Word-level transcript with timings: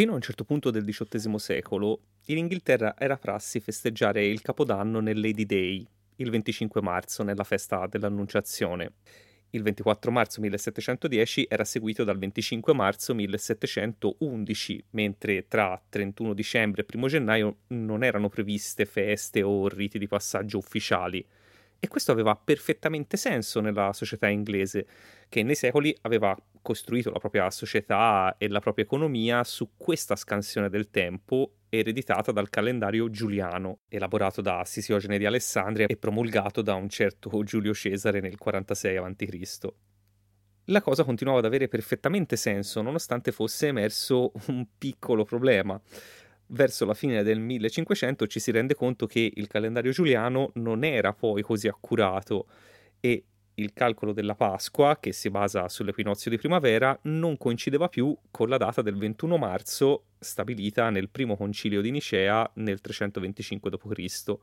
Fino 0.00 0.12
a 0.12 0.14
un 0.14 0.22
certo 0.22 0.44
punto 0.44 0.70
del 0.70 0.82
XVIII 0.82 1.38
secolo, 1.38 2.00
in 2.28 2.38
Inghilterra 2.38 2.94
era 2.96 3.18
prassi 3.18 3.60
festeggiare 3.60 4.24
il 4.24 4.40
Capodanno 4.40 5.00
nel 5.00 5.20
Lady 5.20 5.44
Day, 5.44 5.86
il 6.16 6.30
25 6.30 6.80
marzo, 6.80 7.22
nella 7.22 7.44
festa 7.44 7.86
dell'Annunciazione. 7.86 8.92
Il 9.50 9.62
24 9.62 10.10
marzo 10.10 10.40
1710 10.40 11.44
era 11.50 11.66
seguito 11.66 12.02
dal 12.04 12.16
25 12.16 12.72
marzo 12.72 13.14
1711, 13.14 14.84
mentre 14.92 15.46
tra 15.46 15.78
31 15.86 16.32
dicembre 16.32 16.86
e 16.88 16.96
1 16.96 17.06
gennaio 17.06 17.56
non 17.66 18.02
erano 18.02 18.30
previste 18.30 18.86
feste 18.86 19.42
o 19.42 19.68
riti 19.68 19.98
di 19.98 20.08
passaggio 20.08 20.56
ufficiali. 20.56 21.22
E 21.82 21.88
questo 21.88 22.12
aveva 22.12 22.36
perfettamente 22.36 23.16
senso 23.16 23.60
nella 23.60 23.94
società 23.94 24.28
inglese, 24.28 24.86
che 25.30 25.42
nei 25.42 25.54
secoli 25.54 25.96
aveva 26.02 26.36
costruito 26.60 27.10
la 27.10 27.18
propria 27.18 27.50
società 27.50 28.34
e 28.36 28.48
la 28.48 28.60
propria 28.60 28.84
economia 28.84 29.42
su 29.44 29.70
questa 29.78 30.14
scansione 30.14 30.68
del 30.68 30.90
tempo 30.90 31.54
ereditata 31.70 32.32
dal 32.32 32.50
calendario 32.50 33.08
giuliano, 33.08 33.78
elaborato 33.88 34.42
da 34.42 34.62
Sissiogene 34.66 35.16
di 35.16 35.24
Alessandria 35.24 35.86
e 35.86 35.96
promulgato 35.96 36.60
da 36.60 36.74
un 36.74 36.88
certo 36.90 37.42
Giulio 37.44 37.72
Cesare 37.72 38.20
nel 38.20 38.36
46 38.36 38.96
a.C. 38.96 39.68
La 40.64 40.82
cosa 40.82 41.04
continuava 41.04 41.40
ad 41.40 41.46
avere 41.46 41.68
perfettamente 41.68 42.36
senso, 42.36 42.82
nonostante 42.82 43.32
fosse 43.32 43.68
emerso 43.68 44.32
un 44.48 44.66
piccolo 44.76 45.24
problema. 45.24 45.80
Verso 46.52 46.84
la 46.84 46.94
fine 46.94 47.22
del 47.22 47.38
1500 47.38 48.26
ci 48.26 48.40
si 48.40 48.50
rende 48.50 48.74
conto 48.74 49.06
che 49.06 49.30
il 49.32 49.46
calendario 49.46 49.92
giuliano 49.92 50.50
non 50.54 50.82
era 50.82 51.12
poi 51.12 51.42
così 51.42 51.68
accurato 51.68 52.46
e 52.98 53.24
il 53.54 53.72
calcolo 53.72 54.12
della 54.12 54.34
Pasqua, 54.34 54.98
che 54.98 55.12
si 55.12 55.30
basa 55.30 55.68
sull'equinozio 55.68 56.30
di 56.30 56.38
primavera, 56.38 56.98
non 57.02 57.36
coincideva 57.36 57.88
più 57.88 58.16
con 58.30 58.48
la 58.48 58.56
data 58.56 58.82
del 58.82 58.96
21 58.96 59.36
marzo 59.36 60.06
stabilita 60.18 60.90
nel 60.90 61.08
primo 61.08 61.36
concilio 61.36 61.80
di 61.80 61.90
Nicea 61.90 62.50
nel 62.54 62.80
325 62.80 63.70
d.C. 63.70 64.34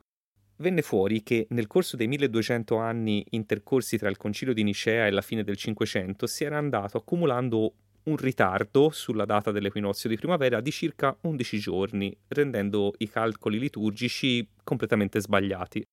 Venne 0.60 0.82
fuori 0.82 1.24
che 1.24 1.48
nel 1.50 1.68
corso 1.68 1.98
dei 1.98 2.08
1200 2.08 2.78
anni 2.78 3.26
intercorsi 3.32 3.98
tra 3.98 4.10
il 4.10 4.18
concilio 4.18 4.54
di 4.54 4.64
Nicea 4.64 5.08
e 5.08 5.12
la 5.12 5.22
fine 5.22 5.44
del 5.44 5.58
500 5.58 6.26
si 6.26 6.44
era 6.44 6.58
andato 6.58 6.98
accumulando 6.98 7.74
un 8.08 8.18
ritardo 8.18 8.90
sulla 8.90 9.26
data 9.26 9.52
dell'equinozio 9.52 10.10
di 10.10 10.16
primavera 10.16 10.62
di 10.62 10.72
circa 10.72 11.16
11 11.22 11.60
giorni, 11.60 12.18
rendendo 12.28 12.94
i 12.98 13.10
calcoli 13.10 13.60
liturgici 13.60 14.48
completamente 14.64 15.20
sbagliati. 15.20 15.84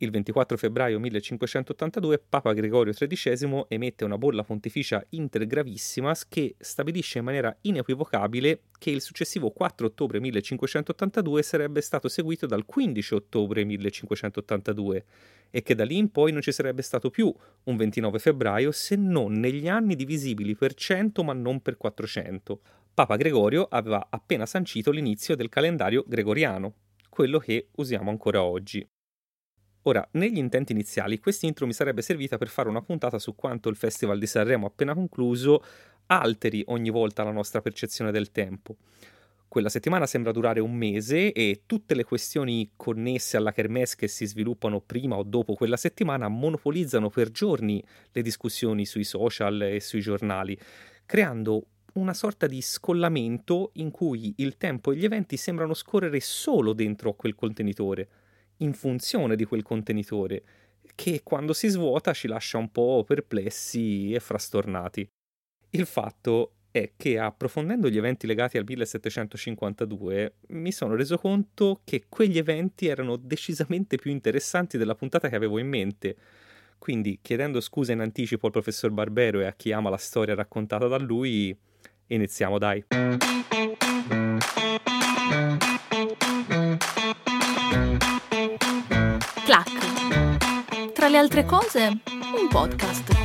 Il 0.00 0.12
24 0.12 0.56
febbraio 0.56 1.00
1582 1.00 2.22
Papa 2.28 2.52
Gregorio 2.52 2.92
XIII 2.92 3.64
emette 3.66 4.04
una 4.04 4.16
bolla 4.16 4.44
pontificia 4.44 5.04
intergravissimas 5.08 6.28
che 6.28 6.54
stabilisce 6.56 7.18
in 7.18 7.24
maniera 7.24 7.56
inequivocabile 7.62 8.60
che 8.78 8.90
il 8.90 9.00
successivo 9.00 9.50
4 9.50 9.86
ottobre 9.86 10.20
1582 10.20 11.42
sarebbe 11.42 11.80
stato 11.80 12.06
seguito 12.06 12.46
dal 12.46 12.64
15 12.64 13.14
ottobre 13.14 13.64
1582 13.64 15.04
e 15.50 15.62
che 15.62 15.74
da 15.74 15.84
lì 15.84 15.96
in 15.96 16.12
poi 16.12 16.30
non 16.30 16.42
ci 16.42 16.52
sarebbe 16.52 16.82
stato 16.82 17.10
più 17.10 17.34
un 17.64 17.76
29 17.76 18.20
febbraio 18.20 18.70
se 18.70 18.94
non 18.94 19.32
negli 19.32 19.66
anni 19.68 19.96
divisibili 19.96 20.54
per 20.54 20.74
100 20.74 21.24
ma 21.24 21.32
non 21.32 21.60
per 21.60 21.76
400. 21.76 22.60
Papa 22.94 23.16
Gregorio 23.16 23.66
aveva 23.68 24.06
appena 24.08 24.46
sancito 24.46 24.92
l'inizio 24.92 25.34
del 25.34 25.48
calendario 25.48 26.04
gregoriano, 26.06 26.74
quello 27.08 27.40
che 27.40 27.70
usiamo 27.74 28.10
ancora 28.10 28.44
oggi. 28.44 28.88
Ora, 29.82 30.06
negli 30.12 30.38
intenti 30.38 30.72
iniziali, 30.72 31.18
quest'intro 31.18 31.66
mi 31.66 31.72
sarebbe 31.72 32.02
servita 32.02 32.36
per 32.36 32.48
fare 32.48 32.68
una 32.68 32.82
puntata 32.82 33.18
su 33.18 33.34
quanto 33.34 33.68
il 33.68 33.76
Festival 33.76 34.18
di 34.18 34.26
Sanremo 34.26 34.66
appena 34.66 34.94
concluso 34.94 35.62
alteri 36.06 36.62
ogni 36.66 36.90
volta 36.90 37.22
la 37.22 37.30
nostra 37.30 37.60
percezione 37.60 38.10
del 38.10 38.30
tempo. 38.30 38.76
Quella 39.46 39.70
settimana 39.70 40.04
sembra 40.04 40.30
durare 40.30 40.60
un 40.60 40.74
mese 40.74 41.32
e 41.32 41.62
tutte 41.64 41.94
le 41.94 42.04
questioni 42.04 42.72
connesse 42.76 43.38
alla 43.38 43.52
kermesse 43.52 43.96
che 43.96 44.08
si 44.08 44.26
sviluppano 44.26 44.80
prima 44.80 45.16
o 45.16 45.22
dopo 45.22 45.54
quella 45.54 45.78
settimana 45.78 46.28
monopolizzano 46.28 47.08
per 47.08 47.30
giorni 47.30 47.82
le 48.12 48.22
discussioni 48.22 48.84
sui 48.84 49.04
social 49.04 49.62
e 49.62 49.80
sui 49.80 50.00
giornali, 50.00 50.58
creando 51.06 51.64
una 51.94 52.12
sorta 52.12 52.46
di 52.46 52.60
scollamento 52.60 53.70
in 53.74 53.90
cui 53.90 54.34
il 54.36 54.58
tempo 54.58 54.92
e 54.92 54.96
gli 54.96 55.04
eventi 55.06 55.38
sembrano 55.38 55.72
scorrere 55.72 56.20
solo 56.20 56.74
dentro 56.74 57.14
quel 57.14 57.34
contenitore 57.34 58.08
in 58.58 58.72
funzione 58.72 59.36
di 59.36 59.44
quel 59.44 59.62
contenitore, 59.62 60.42
che 60.94 61.22
quando 61.22 61.52
si 61.52 61.68
svuota 61.68 62.12
ci 62.12 62.28
lascia 62.28 62.58
un 62.58 62.70
po' 62.70 63.04
perplessi 63.06 64.12
e 64.12 64.20
frastornati. 64.20 65.08
Il 65.70 65.86
fatto 65.86 66.52
è 66.70 66.92
che 66.96 67.18
approfondendo 67.18 67.88
gli 67.88 67.96
eventi 67.96 68.26
legati 68.26 68.58
al 68.58 68.64
1752 68.66 70.34
mi 70.48 70.70
sono 70.70 70.94
reso 70.94 71.18
conto 71.18 71.80
che 71.84 72.04
quegli 72.08 72.38
eventi 72.38 72.86
erano 72.86 73.16
decisamente 73.16 73.96
più 73.96 74.10
interessanti 74.10 74.78
della 74.78 74.94
puntata 74.94 75.28
che 75.28 75.36
avevo 75.36 75.58
in 75.58 75.68
mente. 75.68 76.16
Quindi, 76.78 77.18
chiedendo 77.20 77.60
scusa 77.60 77.92
in 77.92 78.00
anticipo 78.00 78.46
al 78.46 78.52
professor 78.52 78.90
Barbero 78.90 79.40
e 79.40 79.46
a 79.46 79.52
chi 79.52 79.72
ama 79.72 79.90
la 79.90 79.96
storia 79.96 80.34
raccontata 80.34 80.86
da 80.86 80.98
lui, 80.98 81.56
iniziamo 82.06 82.58
dai. 82.58 82.84
Tra 91.08 91.16
le 91.16 91.22
altre 91.22 91.46
cose, 91.46 92.00
un 92.36 92.48
podcast. 92.50 93.16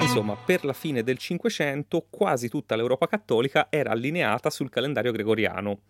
Insomma, 0.00 0.34
per 0.36 0.64
la 0.64 0.72
fine 0.72 1.02
del 1.02 1.18
Cinquecento 1.18 2.06
quasi 2.08 2.48
tutta 2.48 2.74
l'Europa 2.74 3.06
cattolica 3.06 3.66
era 3.68 3.90
allineata 3.90 4.48
sul 4.48 4.70
calendario 4.70 5.12
gregoriano. 5.12 5.80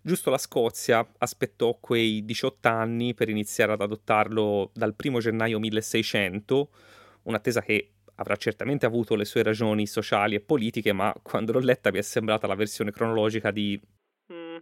Giusto 0.00 0.30
la 0.30 0.38
Scozia 0.38 1.04
aspettò 1.18 1.76
quei 1.80 2.24
18 2.24 2.68
anni 2.68 3.12
per 3.12 3.28
iniziare 3.28 3.72
ad 3.72 3.80
adottarlo 3.80 4.70
dal 4.72 4.94
1 4.96 5.18
gennaio 5.18 5.58
1600, 5.58 6.68
un'attesa 7.24 7.60
che 7.60 7.94
avrà 8.18 8.36
certamente 8.36 8.86
avuto 8.86 9.14
le 9.14 9.24
sue 9.24 9.42
ragioni 9.42 9.86
sociali 9.86 10.34
e 10.34 10.40
politiche, 10.40 10.92
ma 10.92 11.14
quando 11.22 11.52
l'ho 11.52 11.60
letta 11.60 11.90
mi 11.90 11.98
è 11.98 12.02
sembrata 12.02 12.46
la 12.46 12.54
versione 12.54 12.90
cronologica 12.90 13.50
di 13.50 13.80
mm, 14.32 14.56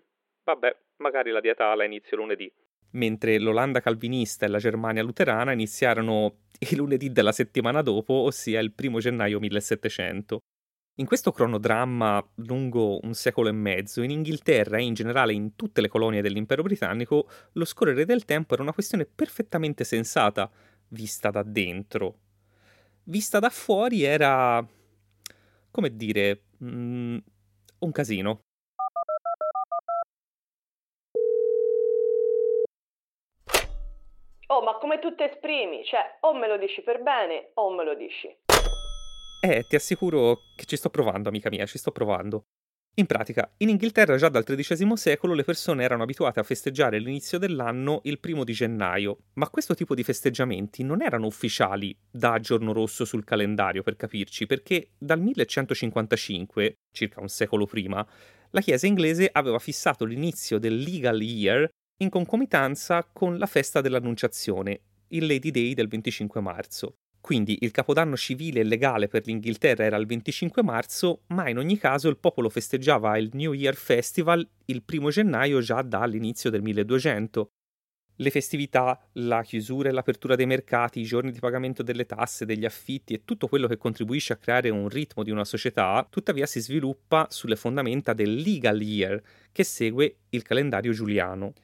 vabbè, 0.44 0.76
magari 0.98 1.30
la 1.30 1.40
dieta 1.40 1.74
la 1.74 1.84
inizio 1.84 2.16
lunedì. 2.16 2.52
Mentre 2.92 3.38
l'Olanda 3.38 3.80
calvinista 3.80 4.46
e 4.46 4.48
la 4.48 4.58
Germania 4.58 5.02
luterana 5.02 5.52
iniziarono 5.52 6.44
il 6.58 6.76
lunedì 6.76 7.10
della 7.10 7.32
settimana 7.32 7.82
dopo, 7.82 8.14
ossia 8.14 8.60
il 8.60 8.72
primo 8.72 8.98
gennaio 8.98 9.38
1700. 9.40 10.38
In 10.98 11.06
questo 11.06 11.30
cronodramma 11.30 12.26
lungo 12.36 12.98
un 13.02 13.12
secolo 13.12 13.48
e 13.48 13.52
mezzo, 13.52 14.00
in 14.00 14.10
Inghilterra 14.10 14.78
e 14.78 14.82
in 14.82 14.94
generale 14.94 15.34
in 15.34 15.54
tutte 15.54 15.82
le 15.82 15.88
colonie 15.88 16.22
dell'impero 16.22 16.62
britannico, 16.62 17.28
lo 17.52 17.64
scorrere 17.66 18.06
del 18.06 18.24
tempo 18.24 18.54
era 18.54 18.62
una 18.62 18.72
questione 18.72 19.04
perfettamente 19.04 19.84
sensata, 19.84 20.50
vista 20.88 21.28
da 21.30 21.42
dentro, 21.42 22.20
vista 23.06 23.38
da 23.38 23.50
fuori 23.50 24.02
era, 24.02 24.64
come 25.70 25.96
dire, 25.96 26.42
mm, 26.62 27.18
un 27.80 27.92
casino. 27.92 28.40
Oh, 34.48 34.62
ma 34.62 34.78
come 34.78 35.00
tu 35.00 35.14
ti 35.14 35.24
esprimi? 35.24 35.84
Cioè, 35.84 36.18
o 36.20 36.34
me 36.34 36.46
lo 36.46 36.56
dici 36.56 36.80
per 36.82 37.02
bene 37.02 37.50
o 37.54 37.70
me 37.72 37.84
lo 37.84 37.94
dici. 37.94 38.28
Eh, 39.42 39.62
ti 39.68 39.76
assicuro 39.76 40.38
che 40.56 40.64
ci 40.64 40.76
sto 40.76 40.88
provando, 40.88 41.28
amica 41.28 41.50
mia, 41.50 41.66
ci 41.66 41.78
sto 41.78 41.90
provando. 41.90 42.46
In 42.98 43.04
pratica, 43.04 43.52
in 43.58 43.68
Inghilterra 43.68 44.16
già 44.16 44.30
dal 44.30 44.42
XIII 44.42 44.96
secolo 44.96 45.34
le 45.34 45.44
persone 45.44 45.84
erano 45.84 46.02
abituate 46.02 46.40
a 46.40 46.42
festeggiare 46.42 46.98
l'inizio 46.98 47.36
dell'anno 47.36 48.00
il 48.04 48.18
primo 48.18 48.42
di 48.42 48.54
gennaio, 48.54 49.18
ma 49.34 49.50
questo 49.50 49.74
tipo 49.74 49.94
di 49.94 50.02
festeggiamenti 50.02 50.82
non 50.82 51.02
erano 51.02 51.26
ufficiali 51.26 51.94
da 52.10 52.41
giorno 52.41 52.72
rosso 52.72 53.04
sul 53.04 53.22
calendario, 53.22 53.82
per 53.82 53.97
capirci, 53.97 54.47
perché 54.47 54.92
dal 54.97 55.21
1155, 55.21 56.76
circa 56.91 57.21
un 57.21 57.28
secolo 57.28 57.66
prima, 57.66 58.06
la 58.53 58.60
Chiesa 58.62 58.86
inglese 58.86 59.28
aveva 59.30 59.59
fissato 59.59 60.06
l'inizio 60.06 60.59
del 60.59 60.78
legal 60.78 61.21
year 61.21 61.68
in 61.98 62.09
concomitanza 62.09 63.06
con 63.12 63.36
la 63.36 63.44
festa 63.44 63.82
dell'Annunciazione, 63.82 64.80
il 65.09 65.26
Lady 65.26 65.50
Day 65.50 65.74
del 65.74 65.88
25 65.88 66.41
marzo. 66.41 66.94
Quindi 67.26 67.58
il 67.62 67.72
capodanno 67.72 68.16
civile 68.16 68.60
e 68.60 68.62
legale 68.62 69.08
per 69.08 69.26
l'Inghilterra 69.26 69.82
era 69.82 69.96
il 69.96 70.06
25 70.06 70.62
marzo, 70.62 71.22
ma 71.30 71.48
in 71.48 71.58
ogni 71.58 71.76
caso 71.76 72.08
il 72.08 72.18
popolo 72.18 72.48
festeggiava 72.48 73.18
il 73.18 73.30
New 73.32 73.52
Year 73.52 73.74
Festival 73.74 74.48
il 74.66 74.84
primo 74.84 75.10
gennaio 75.10 75.58
già 75.58 75.82
dall'inizio 75.82 76.50
del 76.50 76.62
1200. 76.62 77.50
Le 78.14 78.30
festività, 78.30 78.96
la 79.14 79.42
chiusura 79.42 79.88
e 79.88 79.92
l'apertura 79.92 80.36
dei 80.36 80.46
mercati, 80.46 81.00
i 81.00 81.02
giorni 81.02 81.32
di 81.32 81.40
pagamento 81.40 81.82
delle 81.82 82.06
tasse, 82.06 82.46
degli 82.46 82.64
affitti 82.64 83.14
e 83.14 83.24
tutto 83.24 83.48
quello 83.48 83.66
che 83.66 83.76
contribuisce 83.76 84.32
a 84.32 84.36
creare 84.36 84.70
un 84.70 84.88
ritmo 84.88 85.24
di 85.24 85.32
una 85.32 85.44
società, 85.44 86.06
tuttavia 86.08 86.46
si 86.46 86.60
sviluppa 86.60 87.26
sulle 87.28 87.56
fondamenta 87.56 88.12
del 88.12 88.36
legal 88.36 88.80
year, 88.80 89.20
che 89.50 89.64
segue 89.64 90.18
il 90.30 90.42
calendario 90.42 90.92
giuliano. 90.92 91.54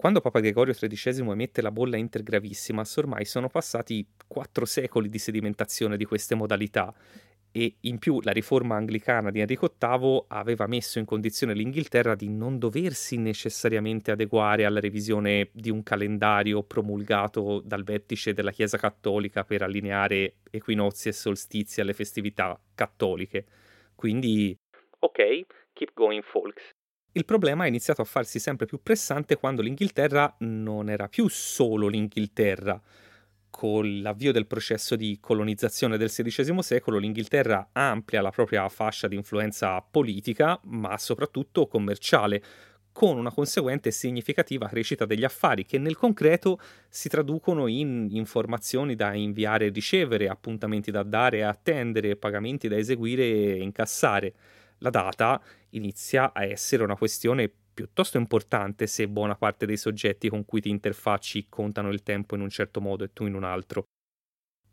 Quando 0.00 0.20
Papa 0.20 0.38
Gregorio 0.38 0.74
XIII 0.74 1.28
emette 1.28 1.60
la 1.60 1.72
bolla 1.72 1.96
intergravissimas, 1.96 2.98
ormai 2.98 3.24
sono 3.24 3.48
passati 3.48 4.06
quattro 4.28 4.64
secoli 4.64 5.08
di 5.08 5.18
sedimentazione 5.18 5.96
di 5.96 6.04
queste 6.04 6.36
modalità 6.36 6.94
e 7.50 7.78
in 7.80 7.98
più 7.98 8.20
la 8.20 8.30
riforma 8.30 8.76
anglicana 8.76 9.32
di 9.32 9.40
Enrico 9.40 9.74
VIII 9.76 10.26
aveva 10.28 10.68
messo 10.68 11.00
in 11.00 11.04
condizione 11.04 11.52
l'Inghilterra 11.52 12.14
di 12.14 12.28
non 12.28 12.60
doversi 12.60 13.16
necessariamente 13.16 14.12
adeguare 14.12 14.64
alla 14.64 14.78
revisione 14.78 15.48
di 15.50 15.68
un 15.68 15.82
calendario 15.82 16.62
promulgato 16.62 17.60
dal 17.64 17.82
vertice 17.82 18.32
della 18.32 18.52
Chiesa 18.52 18.78
cattolica 18.78 19.42
per 19.42 19.62
allineare 19.62 20.36
equinozi 20.48 21.08
e 21.08 21.12
solstizi 21.12 21.80
alle 21.80 21.92
festività 21.92 22.56
cattoliche. 22.72 23.44
Quindi, 23.96 24.56
ok, 25.00 25.44
keep 25.72 25.90
going 25.92 26.22
folks. 26.22 26.77
Il 27.18 27.24
problema 27.24 27.64
è 27.64 27.66
iniziato 27.66 28.00
a 28.00 28.04
farsi 28.04 28.38
sempre 28.38 28.64
più 28.66 28.80
pressante 28.80 29.38
quando 29.38 29.60
l'Inghilterra 29.60 30.36
non 30.38 30.88
era 30.88 31.08
più 31.08 31.26
solo 31.26 31.88
l'Inghilterra 31.88 32.80
con 33.50 34.02
l'avvio 34.02 34.30
del 34.30 34.46
processo 34.46 34.94
di 34.94 35.18
colonizzazione 35.20 35.96
del 35.96 36.10
XVI 36.10 36.62
secolo, 36.62 36.98
l'Inghilterra 36.98 37.70
amplia 37.72 38.20
la 38.20 38.30
propria 38.30 38.68
fascia 38.68 39.08
di 39.08 39.16
influenza 39.16 39.80
politica, 39.80 40.60
ma 40.66 40.96
soprattutto 40.96 41.66
commerciale, 41.66 42.40
con 42.92 43.16
una 43.16 43.32
conseguente 43.32 43.90
significativa 43.90 44.68
crescita 44.68 45.04
degli 45.04 45.24
affari 45.24 45.64
che 45.64 45.78
nel 45.78 45.96
concreto 45.96 46.60
si 46.88 47.08
traducono 47.08 47.66
in 47.66 48.06
informazioni 48.12 48.94
da 48.94 49.12
inviare 49.12 49.66
e 49.66 49.70
ricevere, 49.70 50.28
appuntamenti 50.28 50.92
da 50.92 51.02
dare 51.02 51.38
e 51.38 51.42
attendere, 51.42 52.14
pagamenti 52.14 52.68
da 52.68 52.76
eseguire 52.76 53.24
e 53.24 53.60
incassare. 53.60 54.34
La 54.78 54.90
data 54.90 55.42
inizia 55.70 56.32
a 56.32 56.44
essere 56.44 56.82
una 56.82 56.96
questione 56.96 57.52
piuttosto 57.78 58.18
importante 58.18 58.86
se 58.86 59.08
buona 59.08 59.36
parte 59.36 59.64
dei 59.64 59.76
soggetti 59.76 60.28
con 60.28 60.44
cui 60.44 60.60
ti 60.60 60.68
interfacci 60.68 61.46
contano 61.48 61.90
il 61.90 62.02
tempo 62.02 62.34
in 62.34 62.40
un 62.40 62.48
certo 62.48 62.80
modo 62.80 63.04
e 63.04 63.12
tu 63.12 63.26
in 63.26 63.34
un 63.34 63.44
altro. 63.44 63.84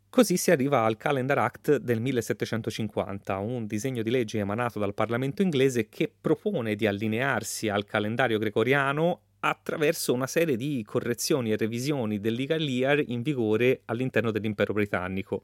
Così 0.08 0.36
si 0.36 0.50
arriva 0.50 0.84
al 0.84 0.96
Calendar 0.96 1.38
Act 1.38 1.76
del 1.76 2.00
1750, 2.00 3.36
un 3.36 3.66
disegno 3.66 4.02
di 4.02 4.10
legge 4.10 4.38
emanato 4.38 4.78
dal 4.78 4.94
Parlamento 4.94 5.42
inglese 5.42 5.88
che 5.88 6.10
propone 6.20 6.74
di 6.74 6.86
allinearsi 6.86 7.68
al 7.68 7.84
calendario 7.84 8.38
gregoriano 8.38 9.20
attraverso 9.40 10.12
una 10.12 10.26
serie 10.26 10.56
di 10.56 10.82
correzioni 10.84 11.52
e 11.52 11.56
revisioni 11.56 12.18
del 12.18 12.34
legal 12.34 12.62
year 12.62 13.02
in 13.06 13.22
vigore 13.22 13.82
all'interno 13.84 14.30
dell'impero 14.30 14.72
britannico. 14.72 15.42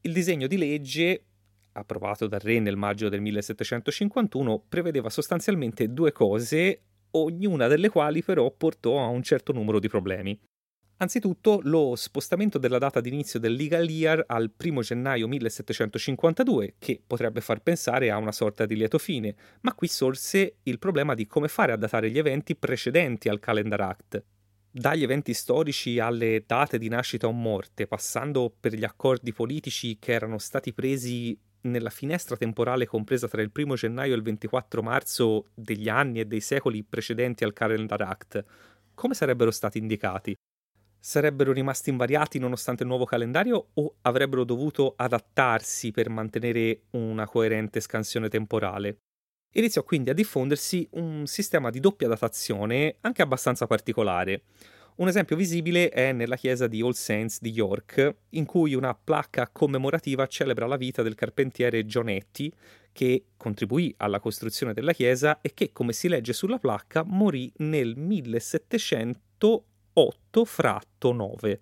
Il 0.00 0.12
disegno 0.12 0.46
di 0.46 0.56
legge, 0.56 1.27
approvato 1.78 2.26
dal 2.26 2.40
re 2.40 2.60
nel 2.60 2.76
maggio 2.76 3.08
del 3.08 3.20
1751, 3.20 4.64
prevedeva 4.68 5.10
sostanzialmente 5.10 5.92
due 5.92 6.12
cose 6.12 6.82
ognuna 7.10 7.66
delle 7.68 7.88
quali 7.88 8.22
però 8.22 8.50
portò 8.50 9.02
a 9.02 9.08
un 9.08 9.22
certo 9.22 9.52
numero 9.52 9.78
di 9.78 9.88
problemi. 9.88 10.38
Anzitutto 11.00 11.60
lo 11.62 11.94
spostamento 11.94 12.58
della 12.58 12.78
data 12.78 13.00
d'inizio 13.00 13.38
del 13.38 13.52
legal 13.52 13.88
year 13.88 14.24
al 14.26 14.52
1 14.58 14.80
gennaio 14.80 15.28
1752, 15.28 16.74
che 16.76 17.00
potrebbe 17.06 17.40
far 17.40 17.62
pensare 17.62 18.10
a 18.10 18.16
una 18.16 18.32
sorta 18.32 18.66
di 18.66 18.74
lieto 18.74 18.98
fine, 18.98 19.36
ma 19.60 19.74
qui 19.74 19.86
sorse 19.86 20.56
il 20.64 20.80
problema 20.80 21.14
di 21.14 21.28
come 21.28 21.46
fare 21.46 21.70
a 21.70 21.76
datare 21.76 22.10
gli 22.10 22.18
eventi 22.18 22.56
precedenti 22.56 23.28
al 23.28 23.38
Calendar 23.38 23.80
Act. 23.80 24.24
Dagli 24.70 25.04
eventi 25.04 25.34
storici 25.34 26.00
alle 26.00 26.42
date 26.44 26.78
di 26.78 26.88
nascita 26.88 27.28
o 27.28 27.32
morte, 27.32 27.86
passando 27.86 28.52
per 28.58 28.74
gli 28.74 28.84
accordi 28.84 29.32
politici 29.32 29.98
che 30.00 30.12
erano 30.12 30.38
stati 30.38 30.72
presi 30.72 31.38
nella 31.62 31.90
finestra 31.90 32.36
temporale 32.36 32.86
compresa 32.86 33.28
tra 33.28 33.42
il 33.42 33.50
1 33.54 33.74
gennaio 33.74 34.12
e 34.12 34.16
il 34.16 34.22
24 34.22 34.82
marzo 34.82 35.46
degli 35.54 35.88
anni 35.88 36.20
e 36.20 36.24
dei 36.26 36.40
secoli 36.40 36.84
precedenti 36.84 37.44
al 37.44 37.52
Calendar 37.52 38.00
Act, 38.02 38.44
come 38.94 39.14
sarebbero 39.14 39.50
stati 39.50 39.78
indicati? 39.78 40.34
Sarebbero 41.00 41.52
rimasti 41.52 41.90
invariati 41.90 42.38
nonostante 42.38 42.82
il 42.82 42.88
nuovo 42.88 43.04
calendario 43.04 43.68
o 43.74 43.96
avrebbero 44.02 44.44
dovuto 44.44 44.94
adattarsi 44.96 45.90
per 45.92 46.08
mantenere 46.08 46.82
una 46.90 47.26
coerente 47.26 47.80
scansione 47.80 48.28
temporale? 48.28 48.98
Iniziò 49.54 49.82
quindi 49.84 50.10
a 50.10 50.14
diffondersi 50.14 50.88
un 50.92 51.26
sistema 51.26 51.70
di 51.70 51.80
doppia 51.80 52.08
datazione 52.08 52.96
anche 53.00 53.22
abbastanza 53.22 53.66
particolare. 53.66 54.42
Un 54.98 55.06
esempio 55.06 55.36
visibile 55.36 55.90
è 55.90 56.10
nella 56.10 56.34
chiesa 56.34 56.66
di 56.66 56.80
All 56.80 56.90
Saints 56.90 57.40
di 57.40 57.50
York, 57.50 58.16
in 58.30 58.44
cui 58.44 58.74
una 58.74 58.96
placca 58.96 59.48
commemorativa 59.48 60.26
celebra 60.26 60.66
la 60.66 60.76
vita 60.76 61.02
del 61.02 61.14
carpentiere 61.14 61.86
Gionetti, 61.86 62.52
che 62.90 63.26
contribuì 63.36 63.94
alla 63.98 64.18
costruzione 64.18 64.72
della 64.72 64.92
chiesa 64.92 65.40
e 65.40 65.54
che, 65.54 65.70
come 65.70 65.92
si 65.92 66.08
legge 66.08 66.32
sulla 66.32 66.58
placca, 66.58 67.04
morì 67.04 67.48
nel 67.58 67.96
1708 67.96 70.44
fratto 70.44 71.12
9. 71.12 71.60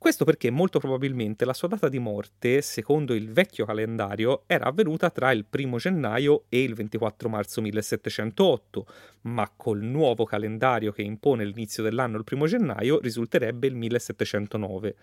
Questo 0.00 0.24
perché 0.24 0.48
molto 0.48 0.78
probabilmente 0.78 1.44
la 1.44 1.52
sua 1.52 1.68
data 1.68 1.90
di 1.90 1.98
morte, 1.98 2.62
secondo 2.62 3.12
il 3.12 3.30
vecchio 3.30 3.66
calendario, 3.66 4.44
era 4.46 4.64
avvenuta 4.64 5.10
tra 5.10 5.30
il 5.30 5.44
1 5.50 5.76
gennaio 5.76 6.44
e 6.48 6.62
il 6.62 6.72
24 6.72 7.28
marzo 7.28 7.60
1708, 7.60 8.86
ma 9.24 9.52
col 9.54 9.82
nuovo 9.82 10.24
calendario 10.24 10.90
che 10.90 11.02
impone 11.02 11.44
l'inizio 11.44 11.82
dell'anno 11.82 12.16
il 12.16 12.24
1 12.26 12.46
gennaio 12.46 12.98
risulterebbe 12.98 13.66
il 13.66 13.74
1709. 13.74 14.96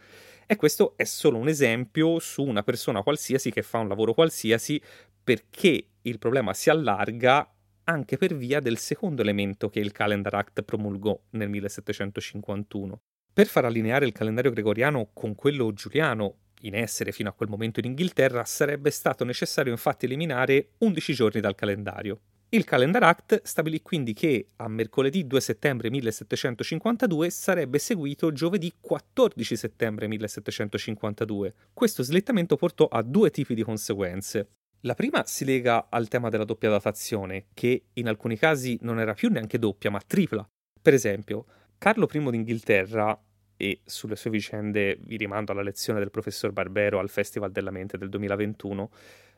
E 0.48 0.56
questo 0.56 0.94
è 0.96 1.04
solo 1.04 1.38
un 1.38 1.48
esempio 1.48 2.18
su 2.18 2.42
una 2.42 2.64
persona 2.64 3.04
qualsiasi 3.04 3.52
che 3.52 3.62
fa 3.62 3.78
un 3.78 3.90
lavoro 3.90 4.16
qualsiasi 4.16 4.82
perché 5.24 5.90
il 6.02 6.18
problema 6.18 6.56
si 6.56 6.72
allarga 6.72 7.48
anche 7.84 8.18
per 8.18 8.36
via 8.36 8.60
del 8.60 8.80
secondo 8.80 9.22
elemento 9.22 9.70
che 9.70 9.80
il 9.80 9.92
Calendar 9.92 10.34
Act 10.34 10.64
promulgò 10.64 11.16
nel 11.34 11.50
1751. 11.50 13.00
Per 13.38 13.46
far 13.46 13.66
allineare 13.66 14.08
il 14.08 14.14
calendario 14.14 14.50
gregoriano 14.50 15.12
con 15.14 15.36
quello 15.36 15.72
giuliano, 15.72 16.38
in 16.62 16.74
essere 16.74 17.12
fino 17.12 17.30
a 17.30 17.34
quel 17.34 17.50
momento 17.50 17.80
in 17.80 17.86
Inghilterra, 17.86 18.44
sarebbe 18.46 18.90
stato 18.90 19.24
necessario 19.24 19.72
infatti 19.72 20.06
eliminare 20.06 20.70
11 20.80 21.14
giorni 21.14 21.40
dal 21.40 21.54
calendario. 21.54 22.20
Il 22.50 22.64
Calendar 22.64 23.04
Act 23.04 23.42
stabilì 23.44 23.84
quindi 23.84 24.14
che 24.14 24.48
a 24.56 24.68
mercoledì 24.68 25.28
2 25.28 25.40
settembre 25.40 25.92
1752 25.92 27.30
sarebbe 27.30 27.78
seguito 27.78 28.32
giovedì 28.32 28.74
14 28.82 29.56
settembre 29.56 30.08
1752. 30.08 31.54
Questo 31.74 32.02
slittamento 32.02 32.56
portò 32.56 32.88
a 32.88 33.04
due 33.04 33.30
tipi 33.30 33.54
di 33.54 33.62
conseguenze. 33.62 34.48
La 34.80 34.96
prima 34.96 35.24
si 35.28 35.46
lega 35.46 35.90
al 35.92 36.08
tema 36.08 36.30
della 36.30 36.44
doppia 36.44 36.72
datazione, 36.72 37.46
che 37.54 37.84
in 37.94 38.08
alcuni 38.08 38.36
casi 38.36 38.80
non 38.82 39.00
era 39.00 39.14
più 39.14 39.30
neanche 39.30 39.60
doppia, 39.60 39.92
ma 39.92 40.02
tripla. 40.04 40.44
Per 40.82 40.96
esempio, 40.96 41.46
Carlo 41.80 42.10
I 42.12 42.30
d'Inghilterra 42.32 43.22
e 43.58 43.82
sulle 43.84 44.16
sue 44.16 44.30
vicende 44.30 44.98
vi 45.02 45.18
rimando 45.18 45.52
alla 45.52 45.64
lezione 45.64 46.00
del 46.00 46.12
professor 46.12 46.52
Barbero 46.52 47.00
al 47.00 47.10
Festival 47.10 47.52
della 47.52 47.72
Mente 47.72 47.98
del 47.98 48.10
2021, 48.10 48.90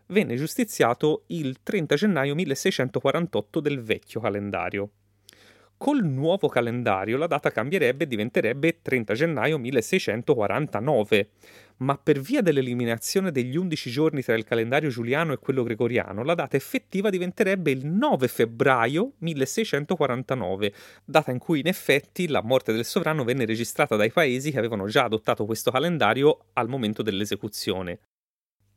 venne 0.08 0.36
giustiziato 0.36 1.24
il 1.28 1.60
30 1.64 1.96
gennaio 1.96 2.36
1648 2.36 3.60
del 3.60 3.82
vecchio 3.82 4.20
calendario. 4.20 4.90
Col 5.80 6.04
nuovo 6.04 6.50
calendario 6.50 7.16
la 7.16 7.26
data 7.26 7.52
cambierebbe 7.52 8.04
e 8.04 8.08
diventerebbe 8.08 8.82
30 8.82 9.14
gennaio 9.14 9.58
1649, 9.58 11.30
ma 11.78 11.98
per 11.98 12.20
via 12.20 12.42
dell'eliminazione 12.42 13.32
degli 13.32 13.56
11 13.56 13.90
giorni 13.90 14.22
tra 14.22 14.36
il 14.36 14.44
calendario 14.44 14.90
giuliano 14.90 15.32
e 15.32 15.38
quello 15.38 15.64
gregoriano, 15.64 16.24
la 16.24 16.36
data 16.36 16.58
effettiva 16.58 17.10
diventerebbe 17.10 17.72
il 17.72 17.86
9 17.86 18.28
febbraio 18.28 19.14
1649, 19.20 20.74
data 21.06 21.32
in 21.32 21.38
cui 21.38 21.62
in 21.62 21.68
effetti 21.68 22.28
la 22.28 22.44
morte 22.44 22.74
del 22.74 22.84
sovrano 22.84 23.24
venne 23.24 23.46
registrata 23.46 23.96
dai 23.96 24.12
paesi 24.12 24.52
che 24.52 24.60
avevano 24.60 24.86
già 24.88 25.06
adottato 25.06 25.46
questo 25.46 25.72
calendario 25.72 26.48
al 26.56 26.68
momento 26.68 27.02
dell'esecuzione. 27.02 28.00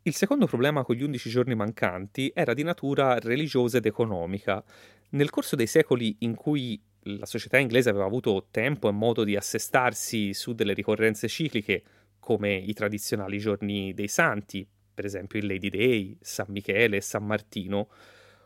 Il 0.05 0.15
secondo 0.15 0.47
problema 0.47 0.85
con 0.85 0.95
gli 0.95 1.03
11 1.03 1.29
giorni 1.29 1.57
mancanti 1.57 2.31
era 2.33 2.55
di 2.55 2.63
natura 2.63 3.19
religiosa 3.19 3.79
ed 3.79 3.87
economica. 3.87 4.63
Nel 5.11 5.31
corso 5.31 5.57
dei 5.57 5.67
secoli 5.67 6.17
in 6.21 6.37
cui 6.37 6.81
la 7.05 7.27
società 7.27 7.59
inglese 7.59 7.91
aveva 7.91 8.05
avuto 8.05 8.49
tempo 8.51 8.89
e 8.89 8.93
modo 8.93 9.25
di 9.25 9.37
assestarsi 9.37 10.35
su 10.35 10.55
delle 10.55 10.73
ricorrenze 10.73 11.29
cicliche 11.29 11.83
come 12.19 12.55
i 12.55 12.73
tradizionali 12.73 13.39
giorni 13.39 13.93
dei 13.95 14.09
santi, 14.09 14.67
per 14.95 15.05
esempio 15.05 15.39
il 15.39 15.47
Lady 15.47 15.69
Day, 15.69 16.17
San 16.21 16.47
Michele 16.51 17.01
San 17.01 17.27
Martino, 17.27 17.89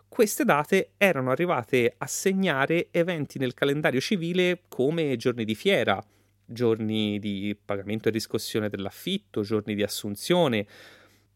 queste 0.08 0.44
date 0.44 0.92
erano 0.96 1.30
arrivate 1.30 1.94
a 1.98 2.06
segnare 2.06 2.88
eventi 2.90 3.38
nel 3.38 3.54
calendario 3.54 4.00
civile 4.00 4.62
come 4.68 5.16
giorni 5.16 5.44
di 5.44 5.54
fiera, 5.54 6.02
giorni 6.44 7.18
di 7.18 7.58
pagamento 7.62 8.08
e 8.08 8.12
riscossione 8.12 8.68
dell'affitto, 8.68 9.42
giorni 9.42 9.74
di 9.74 9.82
assunzione, 9.82 10.66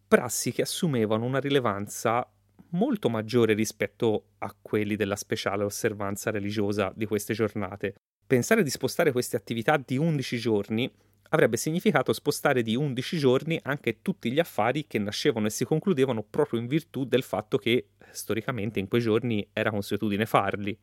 prassi 0.09 0.53
che 0.53 0.63
assumevano 0.63 1.25
una 1.25 1.41
rilevanza 1.41 2.27
molto 2.71 3.09
maggiore 3.09 3.55
rispetto 3.55 4.25
a 4.39 4.55
quelli 4.61 4.97
della 4.97 5.17
speciale 5.17 5.65
osservanza 5.65 6.31
religiosa 6.31 6.93
di 6.95 7.07
queste 7.07 7.35
giornate. 7.35 7.95
Pensare 8.27 8.63
di 8.63 8.71
spostare 8.71 9.13
queste 9.13 9.37
attività 9.37 9.77
di 9.77 9.97
11 9.97 10.39
giorni 10.39 10.91
avrebbe 11.31 11.57
significato 11.57 12.13
spostare 12.13 12.63
di 12.63 12.75
11 12.75 13.19
giorni 13.19 13.59
anche 13.63 14.03
tutti 14.03 14.31
gli 14.33 14.39
affari 14.39 14.87
che 14.87 14.99
nascevano 14.99 15.47
e 15.47 15.51
si 15.51 15.65
concludevano 15.65 16.25
proprio 16.29 16.61
in 16.61 16.67
virtù 16.67 17.05
del 17.05 17.23
fatto 17.23 17.59
che 17.59 17.89
storicamente 18.11 18.79
in 18.79 18.89
quei 18.89 19.01
giorni 19.01 19.47
era 19.53 19.71
consuetudine 19.71 20.27
farli. 20.27 20.77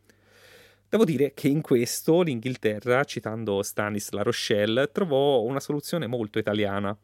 Devo 0.89 1.03
dire 1.03 1.33
che 1.33 1.49
in 1.49 1.59
questo 1.59 2.21
l'Inghilterra, 2.21 3.03
citando 3.03 3.61
Stanis 3.61 4.11
La 4.11 4.21
Rochelle, 4.21 4.89
trovò 4.89 5.41
una 5.41 5.59
soluzione 5.59 6.07
molto 6.07 6.39
italiana. 6.39 6.97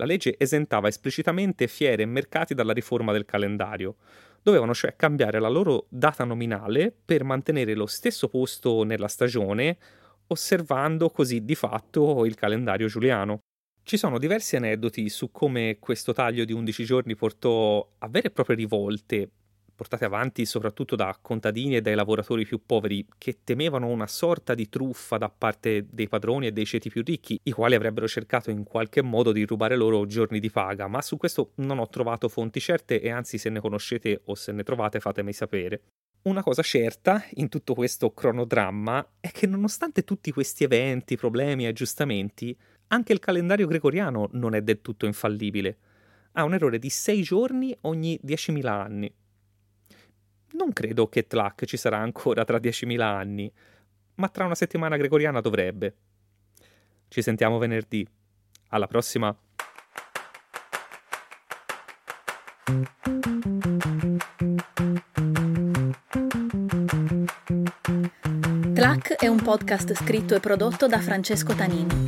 La 0.00 0.06
legge 0.06 0.34
esentava 0.38 0.88
esplicitamente 0.88 1.66
fiere 1.66 2.04
e 2.04 2.06
mercati 2.06 2.54
dalla 2.54 2.72
riforma 2.72 3.12
del 3.12 3.26
calendario. 3.26 3.96
Dovevano 4.42 4.72
cioè 4.72 4.96
cambiare 4.96 5.38
la 5.38 5.50
loro 5.50 5.84
data 5.90 6.24
nominale 6.24 6.90
per 7.04 7.22
mantenere 7.22 7.74
lo 7.74 7.84
stesso 7.84 8.28
posto 8.28 8.82
nella 8.82 9.08
stagione, 9.08 9.76
osservando 10.28 11.10
così 11.10 11.44
di 11.44 11.54
fatto 11.54 12.24
il 12.24 12.34
calendario 12.34 12.86
giuliano. 12.86 13.40
Ci 13.82 13.98
sono 13.98 14.18
diversi 14.18 14.56
aneddoti 14.56 15.10
su 15.10 15.30
come 15.30 15.76
questo 15.78 16.14
taglio 16.14 16.46
di 16.46 16.54
11 16.54 16.84
giorni 16.84 17.14
portò 17.14 17.86
a 17.98 18.08
vere 18.08 18.28
e 18.28 18.30
proprie 18.30 18.56
rivolte, 18.56 19.28
portate 19.80 20.04
avanti 20.04 20.44
soprattutto 20.44 20.94
da 20.94 21.16
contadini 21.22 21.74
e 21.74 21.80
dai 21.80 21.94
lavoratori 21.94 22.44
più 22.44 22.60
poveri, 22.66 23.06
che 23.16 23.38
temevano 23.44 23.86
una 23.86 24.06
sorta 24.06 24.52
di 24.54 24.68
truffa 24.68 25.16
da 25.16 25.30
parte 25.30 25.86
dei 25.88 26.06
padroni 26.06 26.46
e 26.46 26.52
dei 26.52 26.66
ceti 26.66 26.90
più 26.90 27.02
ricchi, 27.02 27.40
i 27.44 27.50
quali 27.50 27.76
avrebbero 27.76 28.06
cercato 28.06 28.50
in 28.50 28.62
qualche 28.62 29.00
modo 29.00 29.32
di 29.32 29.46
rubare 29.46 29.76
loro 29.76 30.04
giorni 30.04 30.38
di 30.38 30.50
paga, 30.50 30.86
ma 30.86 31.00
su 31.00 31.16
questo 31.16 31.52
non 31.56 31.78
ho 31.78 31.88
trovato 31.88 32.28
fonti 32.28 32.60
certe 32.60 33.00
e 33.00 33.08
anzi 33.08 33.38
se 33.38 33.48
ne 33.48 33.58
conoscete 33.58 34.20
o 34.26 34.34
se 34.34 34.52
ne 34.52 34.64
trovate 34.64 35.00
fatemi 35.00 35.32
sapere. 35.32 35.80
Una 36.24 36.42
cosa 36.42 36.60
certa 36.60 37.24
in 37.36 37.48
tutto 37.48 37.72
questo 37.72 38.12
cronodramma 38.12 39.12
è 39.18 39.30
che 39.30 39.46
nonostante 39.46 40.04
tutti 40.04 40.30
questi 40.30 40.64
eventi, 40.64 41.16
problemi 41.16 41.64
e 41.64 41.68
aggiustamenti, 41.68 42.54
anche 42.88 43.14
il 43.14 43.18
calendario 43.18 43.66
gregoriano 43.66 44.28
non 44.32 44.54
è 44.54 44.60
del 44.60 44.82
tutto 44.82 45.06
infallibile. 45.06 45.78
Ha 46.32 46.44
un 46.44 46.52
errore 46.52 46.78
di 46.78 46.90
6 46.90 47.22
giorni 47.22 47.74
ogni 47.82 48.20
10.000 48.22 48.66
anni. 48.66 49.14
Non 50.60 50.74
credo 50.74 51.08
che 51.08 51.26
Tlac 51.26 51.64
ci 51.64 51.78
sarà 51.78 51.96
ancora 51.96 52.44
tra 52.44 52.58
10.000 52.58 53.00
anni, 53.00 53.50
ma 54.16 54.28
tra 54.28 54.44
una 54.44 54.54
settimana 54.54 54.98
gregoriana 54.98 55.40
dovrebbe. 55.40 55.94
Ci 57.08 57.22
sentiamo 57.22 57.56
venerdì. 57.56 58.06
Alla 58.68 58.86
prossima! 58.86 59.34
Tlac 68.74 69.14
è 69.14 69.26
un 69.28 69.40
podcast 69.42 69.94
scritto 69.94 70.34
e 70.34 70.40
prodotto 70.40 70.86
da 70.86 70.98
Francesco 70.98 71.54
Tanini. 71.54 72.06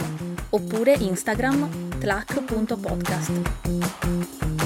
oppure 0.50 0.98
Instagram 1.00 1.70
tlac.podcast. 2.00 4.61